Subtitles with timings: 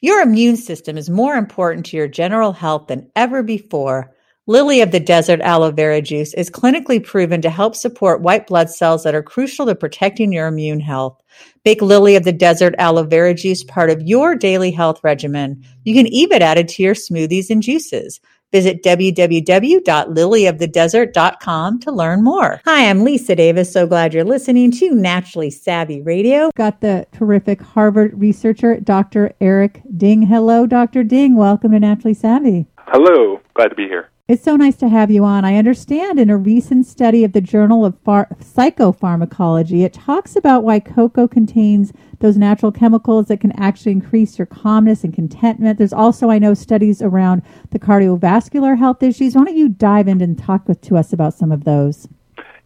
[0.00, 4.14] Your immune system is more important to your general health than ever before.
[4.46, 8.70] Lily of the Desert aloe vera juice is clinically proven to help support white blood
[8.70, 11.20] cells that are crucial to protecting your immune health.
[11.64, 15.64] Make Lily of the Desert aloe vera juice part of your daily health regimen.
[15.82, 18.20] You can even add it to your smoothies and juices.
[18.50, 22.62] Visit www.lilyofthedesert.com to learn more.
[22.64, 23.70] Hi, I'm Lisa Davis.
[23.70, 26.50] So glad you're listening to Naturally Savvy Radio.
[26.56, 29.34] Got the terrific Harvard researcher, Dr.
[29.40, 30.22] Eric Ding.
[30.22, 31.04] Hello, Dr.
[31.04, 31.36] Ding.
[31.36, 32.66] Welcome to Naturally Savvy.
[32.86, 33.40] Hello.
[33.54, 34.08] Glad to be here.
[34.28, 35.46] It's so nice to have you on.
[35.46, 40.64] I understand in a recent study of the Journal of Phar- Psychopharmacology, it talks about
[40.64, 45.78] why cocoa contains those natural chemicals that can actually increase your calmness and contentment.
[45.78, 49.34] There's also, I know, studies around the cardiovascular health issues.
[49.34, 52.06] Why don't you dive in and talk with, to us about some of those?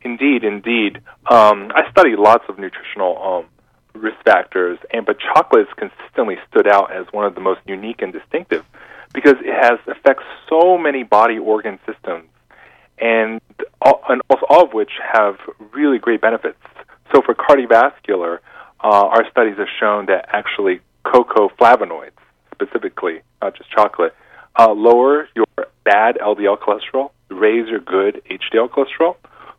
[0.00, 0.96] Indeed, indeed.
[1.30, 6.66] Um, I study lots of nutritional um, risk factors, and but chocolate has consistently stood
[6.66, 8.64] out as one of the most unique and distinctive
[9.12, 12.28] because it has affects so many body organ systems,
[12.98, 13.40] and
[13.80, 15.36] all, and also all of which have
[15.72, 16.58] really great benefits.
[17.14, 18.38] So for cardiovascular,
[18.82, 22.12] uh, our studies have shown that actually cocoa flavonoids,
[22.54, 24.14] specifically, not just chocolate,
[24.58, 25.46] uh, lower your
[25.84, 29.16] bad LDL cholesterol, raise your good HDL cholesterol,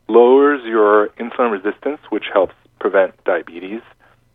[0.08, 3.82] lowers your insulin resistance, which helps prevent diabetes,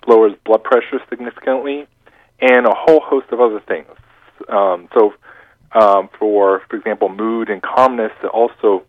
[0.06, 1.86] lowers blood pressure significantly,
[2.40, 3.88] and a whole host of other things.
[4.48, 5.14] Um, so,
[5.72, 8.84] um, for for example, mood and calmness, it also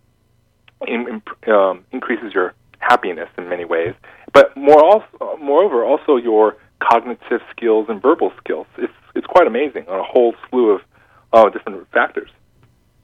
[0.88, 3.94] in, in, um, increases your happiness in many ways.
[4.34, 8.68] But more also, moreover, also your cognitive skills and verbal skills.
[8.78, 10.82] It's it's quite amazing on a whole slew of
[11.34, 12.30] uh, different factors.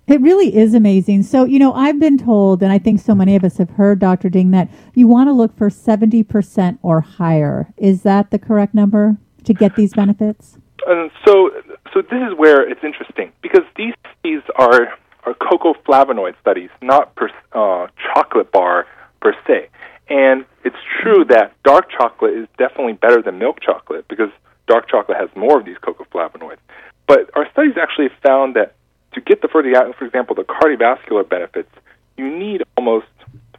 [0.07, 1.23] It really is amazing.
[1.23, 3.97] So, you know, I've been told, and I think so many of us have heard,
[3.97, 4.29] Dr.
[4.29, 7.73] Ding, that you want to look for 70% or higher.
[7.75, 10.59] Is that the correct number to get these benefits?
[10.85, 11.49] And so,
[11.95, 14.93] so this is where it's interesting because these studies are
[15.23, 18.85] are cocoa flavonoid studies, not per, uh, chocolate bar
[19.22, 19.69] per se.
[20.07, 24.29] And it's true that dark chocolate is definitely better than milk chocolate because
[24.67, 26.59] dark chocolate has more of these cocoa flavonoids.
[27.07, 28.75] But our studies actually found that
[29.13, 31.69] to get the, for, the, for example, the cardiovascular benefits,
[32.17, 33.07] you need almost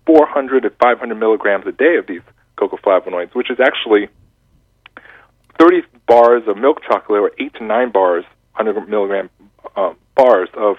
[0.06, 2.22] 400 to 500 milligrams a day of these
[2.56, 4.08] cocoa flavonoids, which is actually
[5.58, 8.24] 30 bars of milk chocolate or 8 to 9 bars,
[8.56, 9.30] 100 milligram
[9.76, 10.76] uh, bars of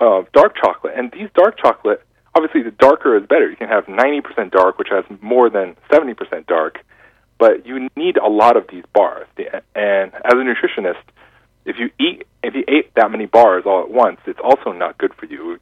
[0.00, 0.94] uh, dark chocolate.
[0.96, 2.02] And these dark chocolate,
[2.34, 3.50] obviously, the darker is better.
[3.50, 6.78] You can have 90% dark, which has more than 70% dark,
[7.38, 9.26] but you need a lot of these bars.
[9.74, 11.02] And as a nutritionist,
[11.64, 14.96] if you eat if you ate that many bars all at once, it's also not
[14.96, 15.58] good for you.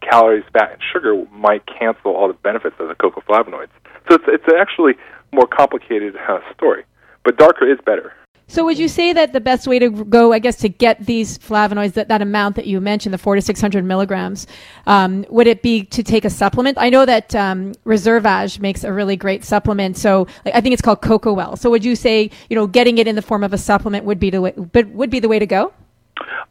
[0.00, 3.68] Calories, fat, and sugar might cancel all the benefits of the cocoa flavonoids.
[4.08, 4.94] So it's it's actually
[5.32, 6.84] more complicated uh, story,
[7.26, 8.14] but darker is better.
[8.48, 11.36] So would you say that the best way to go, I guess, to get these
[11.36, 14.46] flavonoids, that, that amount that you mentioned, the four to six hundred milligrams,
[14.86, 16.78] um, would it be to take a supplement?
[16.78, 19.96] I know that um, Reserveage makes a really great supplement.
[19.96, 21.56] So like, I think it's called Cocoa Well.
[21.56, 24.20] So would you say, you know, getting it in the form of a supplement would
[24.20, 25.72] be the way, but would be the way to go?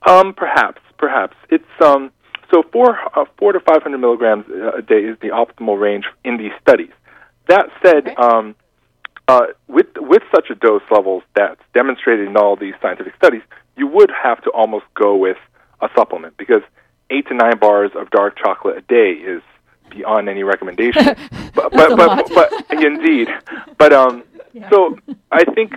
[0.06, 2.12] Um, perhaps, perhaps it's um,
[2.52, 6.36] so four uh, four to five hundred milligrams a day is the optimal range in
[6.36, 6.92] these studies.
[7.48, 8.10] That said.
[8.10, 8.16] Okay.
[8.16, 8.56] Um,
[9.28, 13.42] uh, with with such a dose levels that's demonstrated in all these scientific studies,
[13.76, 15.38] you would have to almost go with
[15.82, 16.62] a supplement because
[17.10, 19.42] eight to nine bars of dark chocolate a day is
[19.90, 21.04] beyond any recommendation.
[21.56, 23.30] but but but, but, but, indeed,
[23.78, 24.70] but um, yeah.
[24.70, 24.98] so
[25.32, 25.74] I think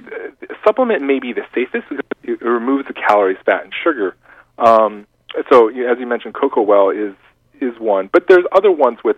[0.65, 4.15] supplement may be the safest because it removes the calories, fat, and sugar.
[4.59, 5.07] Um,
[5.51, 7.15] so as you mentioned, cocoa well is
[7.61, 9.17] is one, but there's other ones with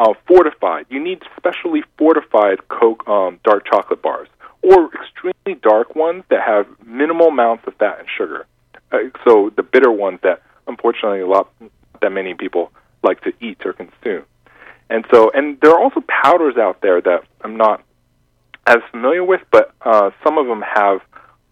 [0.00, 0.86] uh, fortified.
[0.88, 4.28] You need specially fortified Coke um, dark chocolate bars,
[4.62, 8.46] or extremely dark ones that have minimal amounts of fat and sugar.
[8.90, 11.52] Uh, so the bitter ones that unfortunately a lot
[12.00, 12.72] that many people
[13.02, 14.24] like to eat or consume.
[14.88, 17.84] And so, and there are also powders out there that I'm not
[18.66, 21.00] as familiar with, but uh, some of them have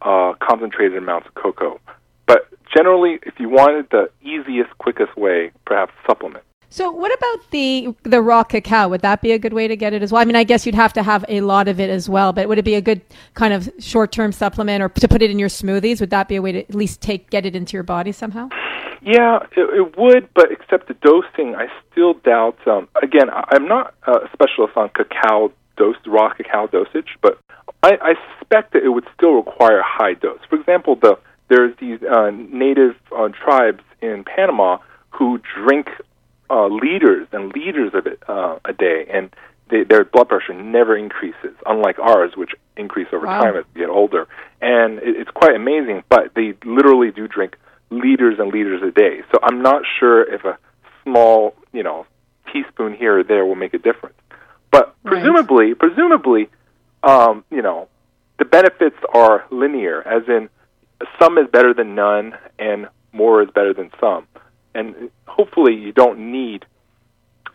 [0.01, 1.81] uh, concentrated amounts of cocoa.
[2.27, 6.45] But generally, if you wanted the easiest, quickest way, perhaps supplement.
[6.71, 8.89] So, what about the the raw cacao?
[8.89, 10.21] Would that be a good way to get it as well?
[10.21, 12.47] I mean, I guess you'd have to have a lot of it as well, but
[12.47, 13.01] would it be a good
[13.35, 16.01] kind of short term supplement or to put it in your smoothies?
[16.01, 18.51] Would that be a way to at least take get it into your body somehow?
[19.01, 22.59] Yeah, it, it would, but except the dosing, I still doubt.
[22.67, 27.39] Um, again, I'm not a specialist on cacao dose, raw cacao dosage, but
[27.83, 30.41] I, I suspect that it would still require a high dose.
[30.51, 31.19] For example, the
[31.49, 34.79] there's these uh, native uh, tribes in Panama
[35.11, 35.89] who drink
[36.51, 39.31] uh, liters and liters of it uh, a day, and
[39.71, 43.41] they, their blood pressure never increases, unlike ours, which increase over Wow.
[43.41, 44.27] time as you get older,
[44.61, 46.05] and it, it's quite amazing.
[46.09, 47.57] But they literally do drink
[47.91, 49.23] liters and liters a day.
[49.33, 50.59] So I'm not sure if a
[51.05, 52.07] small, you know,
[52.53, 54.17] teaspoon here or there will make a difference.
[54.71, 55.23] But Right.
[55.23, 56.49] presumably, presumably,
[57.03, 57.89] um, you know,
[58.39, 60.49] the benefits are linear, as in
[61.21, 64.27] some is better than none, and more is better than some.
[64.75, 66.65] And hopefully, you don't need,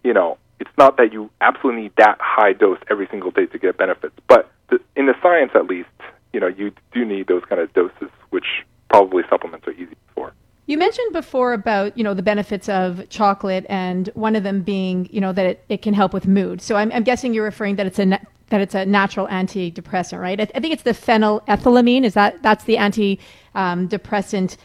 [0.03, 3.59] you know, it's not that you absolutely need that high dose every single day to
[3.59, 4.15] get benefits.
[4.27, 5.89] But the, in the science, at least,
[6.31, 8.45] you know, you do need those kind of doses, which
[8.89, 10.33] probably supplements are easy for.
[10.65, 15.09] You mentioned before about you know the benefits of chocolate, and one of them being
[15.11, 16.61] you know that it, it can help with mood.
[16.61, 18.05] So I'm, I'm guessing you're referring that it's a
[18.49, 20.39] that it's a natural antidepressant, right?
[20.39, 22.05] I, I think it's the phenylethylamine.
[22.05, 24.57] Is that that's the antidepressant?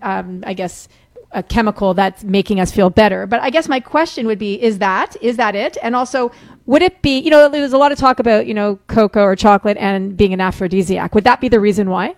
[0.00, 0.88] Um, I guess
[1.34, 3.26] a chemical that's making us feel better.
[3.26, 5.76] But I guess my question would be: Is that is that it?
[5.82, 6.32] And also,
[6.66, 7.18] would it be?
[7.18, 10.32] You know, there's a lot of talk about you know cocoa or chocolate and being
[10.32, 11.14] an aphrodisiac.
[11.14, 12.14] Would that be the reason why?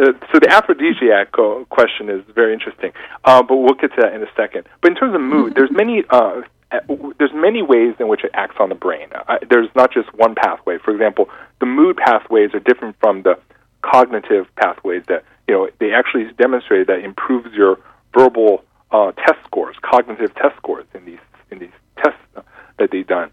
[0.00, 1.32] Uh, so the aphrodisiac
[1.68, 2.92] question is very interesting,
[3.24, 4.66] uh, but we'll get to that in a second.
[4.80, 6.40] But in terms of mood, there's many uh,
[6.72, 6.78] uh,
[7.18, 9.08] there's many ways in which it acts on the brain.
[9.12, 10.78] Uh, there's not just one pathway.
[10.78, 11.28] For example,
[11.60, 13.38] the mood pathways are different from the
[13.82, 17.78] cognitive pathways that you know they actually demonstrated that improves your
[18.16, 18.62] verbal
[18.92, 21.18] uh, test scores, cognitive test scores in these
[21.50, 22.20] in these tests
[22.78, 23.30] that they've done.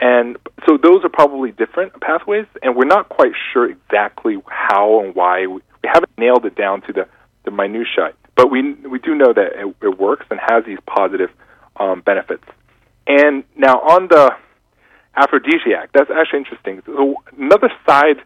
[0.00, 0.36] And
[0.66, 5.46] so those are probably different pathways, and we're not quite sure exactly how and why.
[5.46, 7.08] We, haven't nailed it down to the,
[7.44, 11.30] the minutiae, but we we do know that it, it works and has these positive
[11.76, 12.44] um, benefits.
[13.06, 14.30] And now on the
[15.16, 16.82] aphrodisiac, that's actually interesting.
[16.84, 18.18] So another side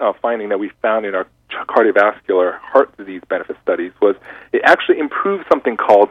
[0.00, 1.26] uh, finding that we found in our
[1.66, 4.16] cardiovascular heart disease benefit studies was
[4.52, 6.10] it actually improved something called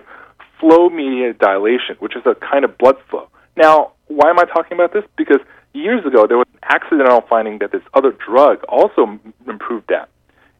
[0.59, 3.29] flow mediated dilation, which is a kind of blood flow.
[3.55, 5.03] Now, why am I talking about this?
[5.17, 5.41] Because
[5.73, 10.09] years ago there was an accidental finding that this other drug also m- improved that,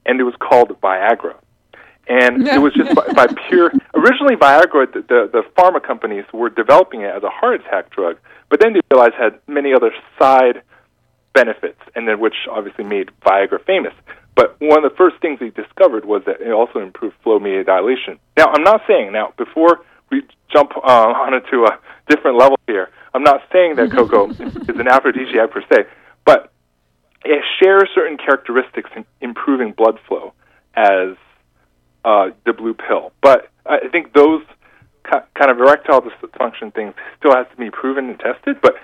[0.05, 1.35] and it was called Viagra.
[2.09, 3.69] And it was just by, by pure.
[3.93, 8.17] Originally, Viagra, the, the the pharma companies were developing it as a heart attack drug,
[8.49, 10.61] but then they realized it had many other side
[11.33, 13.93] benefits, and then which obviously made Viagra famous.
[14.37, 17.65] But one of the first things they discovered was that it also improved flow mediated
[17.65, 18.19] dilation.
[18.37, 19.79] Now, I'm not saying now before
[20.11, 20.21] we
[20.53, 22.91] jump uh, onto a different level here.
[23.15, 25.85] I'm not saying that cocoa is an aphrodisiac per se,
[26.23, 26.51] but
[27.25, 30.33] it shares certain characteristics in improving blood flow
[30.75, 31.15] as
[32.05, 33.11] uh, the blue pill.
[33.23, 34.43] But I think those
[35.03, 38.61] kind of erectile dysfunction things still has to be proven and tested.
[38.61, 38.75] But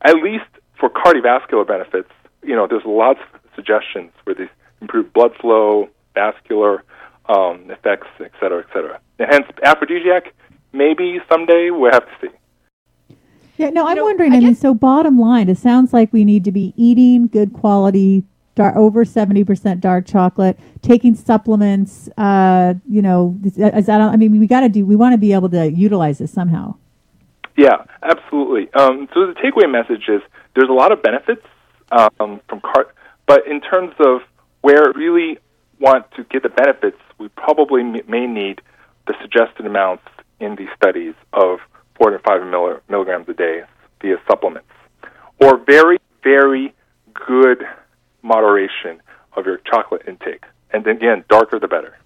[0.00, 0.48] at least
[0.80, 2.08] for cardiovascular benefits,
[2.42, 4.48] you know, there's lots of suggestions for these
[4.82, 6.84] improved blood flow, vascular
[7.26, 9.00] um, effects, et cetera, et cetera.
[9.18, 10.34] And hence, aphrodisiac,
[10.72, 13.16] maybe someday we'll have to see.
[13.56, 14.32] Yeah, no, I'm know, wondering.
[14.32, 17.52] I I, mean, so bottom line, it sounds like we need to be eating good
[17.52, 18.24] quality,
[18.54, 22.08] dark, over seventy percent dark chocolate, taking supplements.
[22.16, 24.00] Uh, you know, is, is that?
[24.00, 24.84] I mean, we got to do.
[24.84, 26.74] We want to be able to utilize this somehow.
[27.56, 28.72] Yeah, absolutely.
[28.72, 30.22] Um, so the takeaway message is
[30.54, 31.44] there's a lot of benefits
[31.92, 32.86] um, from car,
[33.26, 34.22] but in terms of
[34.62, 35.38] where really
[35.78, 38.60] want to get the benefits, we probably may need
[39.06, 40.04] the suggested amounts
[40.40, 41.58] in these studies of
[41.96, 42.42] four to five
[42.88, 43.62] milligrams a day
[44.00, 44.68] via supplements,
[45.40, 46.74] or very, very
[47.14, 47.64] good
[48.22, 49.00] moderation
[49.36, 50.44] of your chocolate intake.
[50.72, 51.96] And again, darker the better.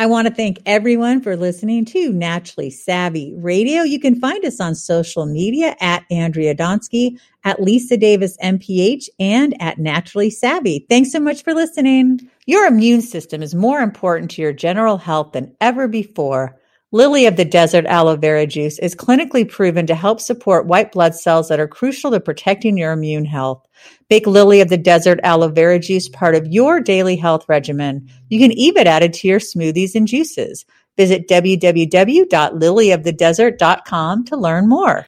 [0.00, 3.82] I want to thank everyone for listening to Naturally Savvy Radio.
[3.82, 9.60] You can find us on social media at Andrea Donsky, at Lisa Davis MPH, and
[9.60, 10.86] at Naturally Savvy.
[10.88, 12.20] Thanks so much for listening.
[12.46, 16.56] Your immune system is more important to your general health than ever before.
[16.90, 21.14] Lily of the Desert aloe vera juice is clinically proven to help support white blood
[21.14, 23.62] cells that are crucial to protecting your immune health.
[24.08, 28.08] Make Lily of the Desert aloe vera juice part of your daily health regimen.
[28.30, 30.64] You can even add it to your smoothies and juices.
[30.96, 35.06] Visit www.lilyofthedesert.com to learn more.